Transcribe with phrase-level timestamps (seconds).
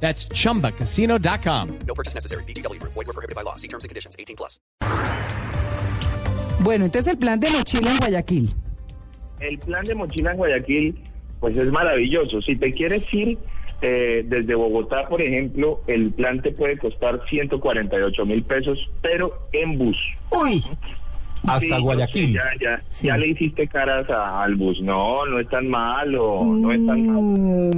[0.00, 1.78] That's chumbacasino.com.
[1.86, 2.44] No purchase necessary.
[2.44, 2.80] BGW.
[2.82, 3.56] Void were prohibited by law.
[3.56, 4.14] See terms and conditions.
[4.18, 4.60] 18 plus.
[6.60, 8.54] Bueno, entonces el plan de mochila en Guayaquil.
[9.40, 10.94] El plan de mochila en Guayaquil,
[11.40, 12.40] pues es maravilloso.
[12.42, 13.38] Si te quieres ir
[13.82, 19.78] eh, desde Bogotá, por ejemplo, el plan te puede costar 148 mil pesos, pero en
[19.78, 19.96] bus.
[20.30, 20.64] Uy,
[21.44, 22.34] hasta Sí, Guayaquil.
[22.34, 23.06] Ya, ya, Sí.
[23.06, 24.80] ya le hiciste caras a- al bus.
[24.82, 27.20] No, no es tan malo, no es tan malo.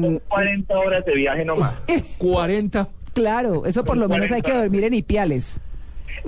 [0.09, 1.75] Son 40 horas de viaje nomás.
[2.19, 2.89] 40.
[3.13, 5.61] claro, eso por lo menos hay que dormir en Ipiales.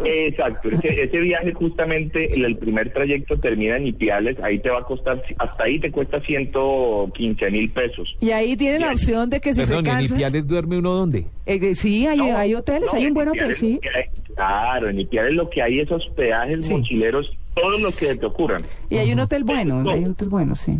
[0.04, 4.78] Exacto, ese, ese viaje justamente, el, el primer trayecto termina en Ipiales, ahí te va
[4.80, 8.16] a costar, hasta ahí te cuesta 115 mil pesos.
[8.20, 10.14] Y ahí tiene la opción de que si Perdón, se ¿en cansa...
[10.14, 11.18] Ipiales duerme uno dónde?
[11.46, 13.80] Eh, eh, sí, hay, No, hay hoteles, no, hay un en buen hotel, sí.
[13.82, 16.72] lo hay- claro, en Ipiales lo que hay es hospedajes Sí.
[16.72, 18.62] mochileros, todos los que te ocurran.
[18.88, 19.92] Y hay un hotel bueno, Todo.
[19.92, 20.78] hay un hotel bueno, sí.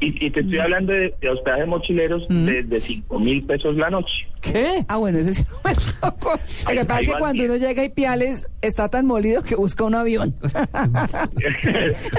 [0.00, 2.46] Y, y te estoy hablando de, de hospedajes mochileros Mm.
[2.46, 4.12] de, de 5 mil pesos la noche.
[4.40, 4.84] ¿Qué?
[4.88, 6.40] Ah, bueno, ese sí no me tocó.
[6.64, 9.84] Lo que pasa es que cuando uno llega a Ipiales está tan molido que busca
[9.84, 10.34] un avión.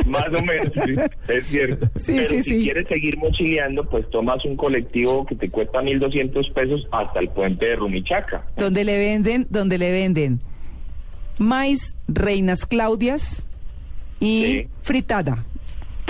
[0.06, 0.96] Más o menos, sí,
[1.28, 1.90] es cierto.
[1.96, 2.64] Sí, Pero sí, si sí.
[2.64, 7.66] quieres seguir mochileando, pues tomas un colectivo que te cuesta 1.200 pesos hasta el puente
[7.66, 8.44] de Rumichaca.
[8.58, 10.40] donde le venden, donde le venden
[11.40, 13.48] maíz, reinas claudias
[14.20, 14.68] y Sí.
[14.84, 15.44] fritada.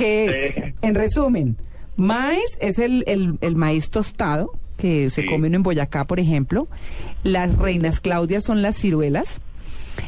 [0.01, 0.61] Que es, Sí.
[0.81, 1.57] en resumen,
[1.95, 5.27] maíz es el, el- el maíz tostado que se Sí.
[5.27, 6.67] come uno en Boyacá, por ejemplo.
[7.23, 9.39] Las reinas claudias son las ciruelas.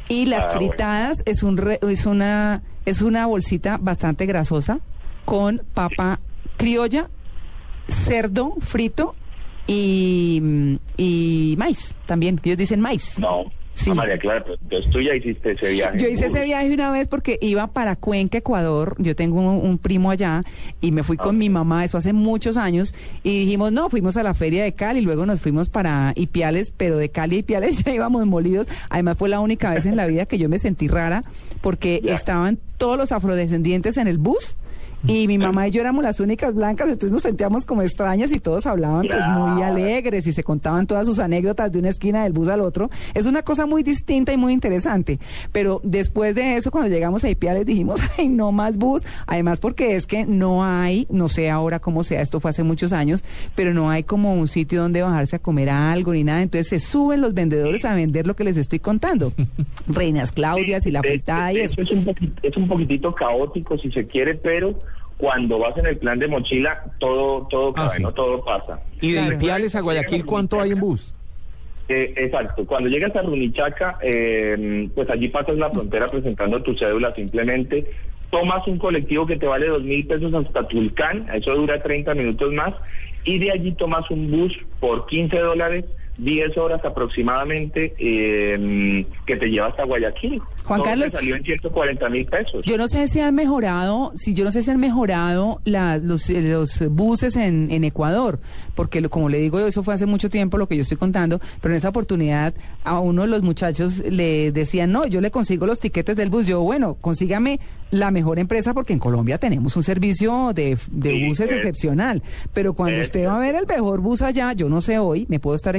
[0.10, 0.60] Y las Ah, bueno.
[0.72, 4.80] fritadas es, un re- es, una, es una bolsita bastante grasosa
[5.26, 6.20] con papa
[6.58, 7.10] criolla,
[7.88, 9.14] cerdo frito
[9.68, 10.42] y,
[10.98, 12.40] y maíz también.
[12.44, 13.20] Ellos dicen maíz.
[13.20, 13.90] No, Sí.
[13.90, 15.98] Ah, María Clara, entonces tú ya hiciste ese viaje.
[15.98, 18.96] Yo hice ese viaje una vez porque iba para Cuenca, Ecuador.
[19.00, 20.44] Yo tengo un, un primo allá
[20.80, 22.94] y me fui con mi mamá, eso hace muchos años.
[23.24, 26.98] Y dijimos, no, fuimos a la feria de Cali, luego nos fuimos para Ipiales, pero
[26.98, 28.68] de Cali a Ipiales ya íbamos molidos.
[28.90, 31.24] Además, fue la única vez en la vida que yo me sentí rara
[31.62, 32.14] porque Ya.
[32.16, 34.56] estaban todos los afrodescendientes en el bus.
[35.06, 38.40] Y mi mamá y yo éramos las únicas blancas, entonces nos sentíamos como extrañas y
[38.40, 42.32] todos hablaban pues muy alegres y se contaban todas sus anécdotas de una esquina del
[42.32, 42.90] bus al otro.
[43.14, 45.20] Es una cosa muy distinta y muy interesante.
[45.52, 49.04] Pero después de eso, cuando llegamos a Ipiales dijimos, ay, no más bus.
[49.28, 52.94] Además porque es que no hay, no sé ahora cómo sea, esto fue hace muchos
[52.94, 53.26] años,
[53.56, 56.42] pero no hay como un sitio donde bajarse a comer algo ni nada.
[56.42, 59.34] Entonces se suben los vendedores a vender lo que les estoy contando.
[59.88, 61.82] Reinas Claudias y la fritada y eso.
[61.82, 64.80] Es un, es un poquitito caótico si se quiere, pero
[65.18, 68.04] cuando vas en el plan de mochila, todo, todo Ah, cabe, sí.
[68.04, 68.12] ¿no?
[68.14, 68.80] Todo pasa.
[69.02, 69.36] ¿Y de Claro.
[69.36, 71.14] Ipiales a Guayaquil cuánto hay en bus?
[71.90, 77.14] Eh, exacto, cuando llegas a Runichaca, eh, pues allí pasas la frontera presentando tu cédula
[77.14, 77.86] simplemente,
[78.30, 82.54] tomas un colectivo que te vale dos mil pesos hasta Tulcán, eso dura 30 minutos
[82.54, 82.74] más,
[83.26, 85.84] y de allí tomas un bus por 15 dólares,
[86.18, 90.42] 10 horas aproximadamente, eh, que te lleva hasta Guayaquil.
[90.66, 91.12] Juan Todo Carlos.
[91.12, 92.64] salió en 140 mil pesos.
[92.66, 96.30] Yo no sé si han mejorado, si yo no sé si han mejorado la- los,
[96.30, 98.40] eh, los buses en, en Ecuador,
[98.76, 101.40] porque lo- como le digo, eso fue hace mucho tiempo lo que yo estoy contando,
[101.62, 102.54] pero en esa oportunidad
[102.84, 106.48] a uno de los muchachos le decían, no, yo le consigo los tiquetes del bus,
[106.48, 107.60] yo, bueno, consígame
[107.92, 112.24] la mejor empresa porque en Colombia tenemos un servicio de, de Sí, buses es- excepcional,
[112.54, 115.26] pero cuando es usted va a ver el mejor bus allá, yo no sé hoy,
[115.30, 115.76] me puedo estar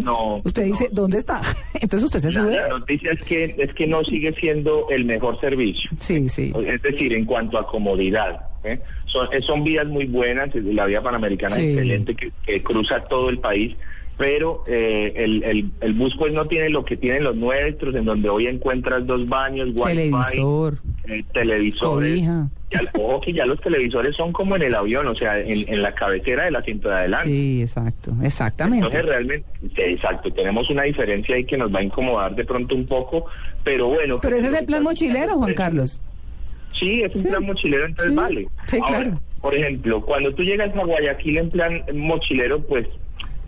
[0.00, 0.68] No, usted no.
[0.68, 1.40] dice, ¿dónde está?
[1.74, 2.56] Entonces usted se sube.
[2.56, 5.90] la noticia es que, es que no sigue siendo el mejor servicio.
[6.00, 6.52] Sí, sí.
[6.66, 8.40] Es decir, en cuanto a comodidad.
[8.64, 8.80] ¿eh?
[9.06, 11.62] Son, eh, son vías muy buenas, la vía panamericana Sí.
[11.62, 13.76] es excelente que, que cruza todo el país,
[14.16, 18.04] pero eh, el, el, el bus pues no tiene lo que tienen los nuestros, en
[18.04, 20.78] donde hoy encuentras dos baños, wifi, Televisor.
[21.08, 22.10] Eh, televisores.
[22.10, 22.48] Cobija.
[22.70, 25.80] Ya, ojo que ya los televisores son como en el avión, o sea, en, en
[25.82, 27.28] la cabecera del asiento de adelante.
[27.30, 28.84] Sí, exacto, exactamente.
[28.86, 32.74] Entonces realmente, sí, exacto, tenemos una diferencia ahí que nos va a incomodar de pronto
[32.74, 33.24] un poco,
[33.64, 34.18] pero bueno.
[34.20, 36.00] Pero ese es el plan mochilero, Juan Carlos.
[36.78, 38.48] Sí, es un Sí, plan mochilero, entonces sí, vale.
[38.66, 39.20] sí, Ahora, claro.
[39.40, 42.86] Por ejemplo, cuando tú llegas a Guayaquil en plan mochilero, pues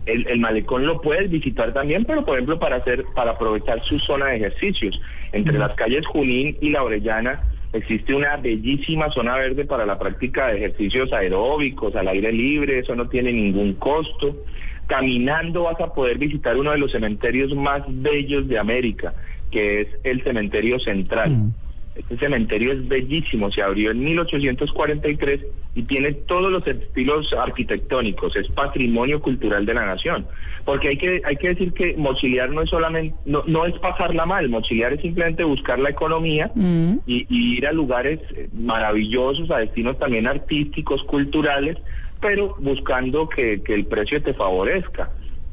[0.05, 3.99] el, el malecón lo puedes visitar también, pero por ejemplo para hacer, para aprovechar su
[3.99, 4.99] zona de ejercicios.
[5.31, 7.43] Entre las calles Junín y La Orellana
[7.73, 12.95] existe una bellísima zona verde para la práctica de ejercicios aeróbicos al aire libre, eso
[12.95, 14.43] no tiene ningún costo.
[14.87, 19.13] Caminando vas a poder visitar uno de los cementerios más bellos de América,
[19.49, 21.31] que es el cementerio central.
[21.31, 21.53] Mm.
[21.95, 25.41] Este cementerio es bellísimo, se abrió en 1843
[25.75, 30.25] y tiene todos los estilos arquitectónicos, es patrimonio cultural de la nación.
[30.63, 34.25] Porque hay que hay que decir que mochilear no es solamente no, no es pasarla
[34.25, 36.99] mal, mochilear es simplemente buscar la economía Mm.
[37.05, 41.77] y, y ir a lugares eh, maravillosos, a destinos también artísticos, culturales,
[42.19, 45.11] pero buscando que, que el precio te favorezca.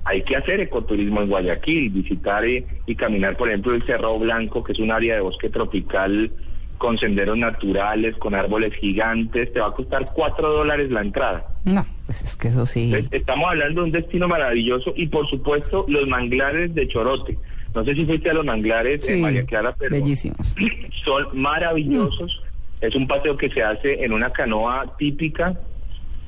[0.09, 4.73] Hay que hacer ecoturismo en Guayaquil, visitar y caminar, por ejemplo, el Cerro Blanco, que
[4.73, 6.31] es un área de bosque tropical
[6.79, 9.53] con senderos naturales, con árboles gigantes.
[9.53, 11.47] Te va a costar cuatro dólares la entrada.
[11.65, 12.95] No, pues es que eso sí.
[13.11, 17.37] Estamos hablando de un destino maravilloso y, por supuesto, los manglares de Chorote.
[17.75, 20.57] No sé si fuiste a los manglares en Sí, María Clara, pero bellísimos.
[21.05, 22.43] son maravillosos.
[22.81, 25.55] Es un paseo que se hace en una canoa típica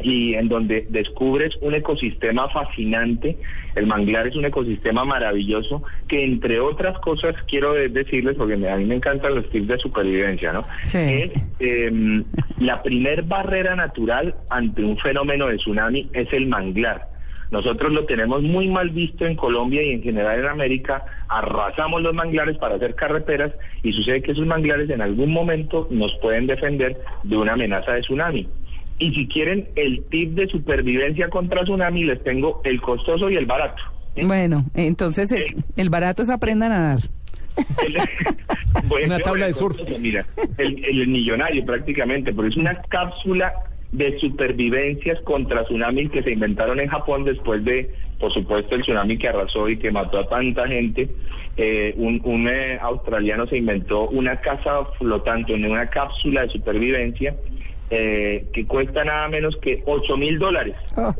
[0.02, 3.36] y en donde descubres un ecosistema fascinante.
[3.74, 8.76] El manglar es un ecosistema maravilloso que, entre otras cosas, quiero de- decirles, porque a
[8.76, 10.64] mí me encantan los tips de supervivencia, ¿no?
[10.86, 10.98] Sí.
[10.98, 11.30] Es
[11.60, 12.24] em,
[12.58, 17.08] la primer barrera natural ante un fenómeno de tsunami es el manglar.
[17.50, 21.04] Nosotros lo tenemos muy mal visto en Colombia y en general en América.
[21.28, 23.50] Arrasamos los manglares para hacer carreteras
[23.82, 28.02] y sucede que esos manglares en algún momento nos pueden defender de una amenaza de
[28.02, 28.48] tsunami.
[29.00, 33.46] Y si quieren el tip de supervivencia contra tsunami, les tengo el costoso y el
[33.46, 33.82] barato.
[34.14, 34.22] ¿sí?
[34.24, 36.98] Bueno, entonces el, el barato es aprenda a nadar.
[37.84, 37.96] El-
[38.84, 39.76] Bueno, Una tabla de surf.
[39.76, 40.24] costoso, Mira,
[40.56, 43.52] el, el millonario prácticamente, pero es una cápsula
[43.90, 49.18] de supervivencias contra tsunamis que se inventaron en Japón después de, por supuesto, el tsunami
[49.18, 51.10] que arrasó y que mató a tanta gente.
[51.56, 57.34] Eh, un un, eh, australiano se inventó una casa flotante, una cápsula de supervivencia
[57.90, 60.74] eh, que cuesta nada menos que 8 mil dólares.
[60.96, 61.14] Oh,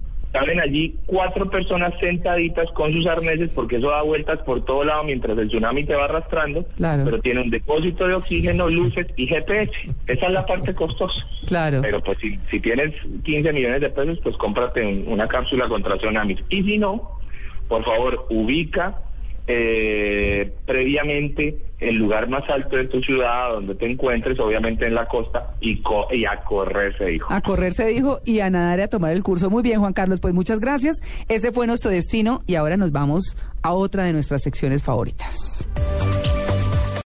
[0.62, 5.36] allí cuatro personas sentaditas con sus arneses porque eso da vueltas por todo lado mientras
[5.36, 7.02] el tsunami te va arrastrando, Claro.
[7.04, 9.72] pero tiene un depósito de oxígeno, luces y GPS.
[10.06, 11.26] Esa es la parte costosa.
[11.48, 11.80] claro.
[11.82, 12.94] Pero pues si, si tienes
[13.24, 16.38] 15 millones de pesos, pues cómprate un- una cápsula contra tsunamis.
[16.48, 17.18] Y si no,
[17.66, 18.98] por favor, ubica
[19.46, 25.06] eh, previamente el lugar más alto de tu ciudad, donde te encuentres, obviamente en la
[25.06, 27.32] costa, y, co- y a correr, se dijo.
[27.32, 29.48] A correr se dijo y a nadar y a tomar el curso.
[29.50, 30.98] Muy bien, Juan Carlos, pues muchas gracias.
[31.28, 35.59] Ese fue nuestro destino y ahora nos vamos a otra de nuestras secciones favoritas.